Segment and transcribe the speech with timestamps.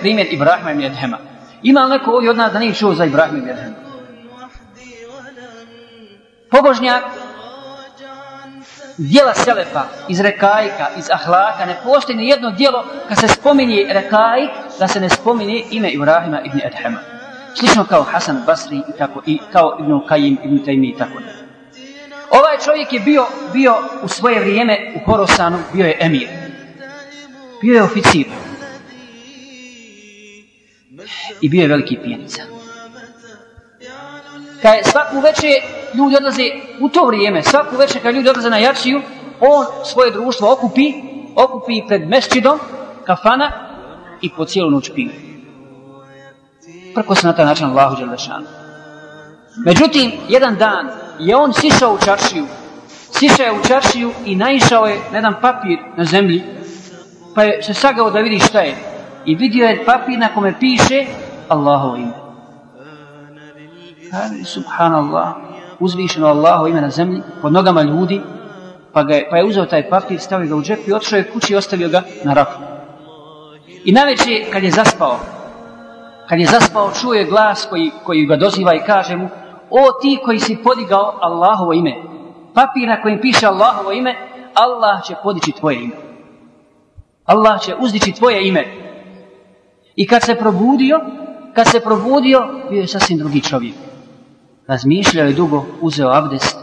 [0.00, 1.18] primjer Ibrahima ibn Edhema.
[1.62, 3.74] Ima li neko ovdje od nas da nije čuo za Ibrahima ibn Edhema?
[6.50, 7.02] Pobožnjak
[8.98, 14.50] dijela Selefa, iz Rekajka, iz Ahlaka, ne postoji ni jedno dijelo kad se spominje Rekajk,
[14.78, 16.98] da se ne spominje ime Ibrahima ibn Edhema.
[17.54, 21.30] Slično kao Hasan Basri i, tako, i kao Ibn Kajim, Ibn Taymi i tako da.
[22.30, 26.28] Ovaj čovjek je bio, bio u svoje vrijeme u Horosanu, bio je emir.
[27.62, 28.26] Bio je oficir.
[31.40, 32.42] I bio je veliki pijenica.
[34.62, 35.50] Kad je svaku večer
[35.94, 36.42] ljudi odlaze
[36.80, 39.02] u to vrijeme, svaku večer kad ljudi odlaze na jačiju,
[39.40, 40.92] on svoje društvo okupi,
[41.36, 42.58] okupi pred mesčidom,
[43.04, 43.52] kafana
[44.22, 45.10] i po cijelu noć pije.
[46.94, 48.46] Prko se na taj način Allahu Đelešanu.
[49.64, 52.46] Međutim, jedan dan je on sišao u čaršiju,
[53.18, 56.42] sišao je u čaršiju i naišao je na jedan papir na zemlji,
[57.34, 58.87] pa je se sagao da vidi šta je.
[59.28, 61.06] I vidio je papir na kome piše
[61.48, 62.12] Allahovo ime.
[64.10, 65.34] Kaže, subhanallah,
[65.78, 68.20] uzvišeno Allahovo ime na zemlji, pod nogama ljudi,
[68.92, 71.30] pa, ga je, pa je uzeo taj papir, stavio ga u džep i otišao je
[71.32, 72.58] kući i ostavio ga na rafu.
[73.84, 75.18] I najveće, kad je zaspao,
[76.28, 79.28] kad je zaspao, čuo je glas koji, koji ga doziva i kaže mu,
[79.70, 81.94] o ti koji si podigao Allahovo ime,
[82.54, 84.14] papir na kojem piše Allahovo ime,
[84.54, 85.96] Allah će podići tvoje ime.
[87.24, 88.87] Allah će uzdići tvoje ime.
[89.98, 91.00] I kad se probudio,
[91.54, 93.74] kad se probudio, bio je sasvim drugi čovjek.
[94.66, 96.58] Razmišljao je dugo, uzeo abdest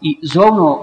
[0.00, 0.78] i zovno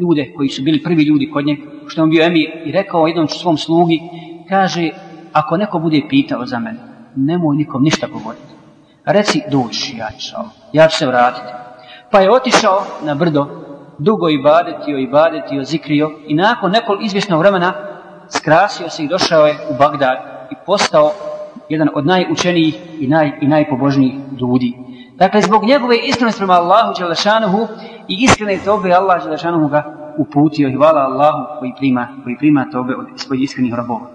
[0.00, 3.28] ljude koji su bili prvi ljudi kod njega, što on bio emir, i rekao jednom
[3.28, 4.00] svom slugi,
[4.48, 4.90] kaže,
[5.32, 6.78] ako neko bude pitao za mene,
[7.16, 8.54] nemoj nikom ništa govoriti.
[9.04, 10.36] Reci, doći, ja ću,
[10.72, 11.52] ja ću se vratiti.
[12.10, 13.46] Pa je otišao na brdo,
[13.98, 17.74] dugo i badetio i badetio, zikrio i nakon nekog izvjesnog vremena
[18.36, 21.12] skrasio se i došao je u Bagdad i postao
[21.68, 24.72] jedan od najučenijih i, naj, i najpobožnijih ljudi.
[25.16, 27.66] Dakle, zbog njegove iskrenosti prema Allahu Đelešanuhu
[28.08, 29.82] i iskrene tobe Allah Đelešanuhu ga
[30.18, 34.13] uputio i hvala Allahu koji prima, koji prima tobe od svojih iskrenih robova.